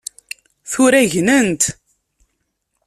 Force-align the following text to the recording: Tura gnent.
Tura 0.71 1.01
gnent. 1.11 1.61